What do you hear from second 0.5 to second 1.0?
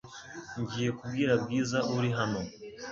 Ngiye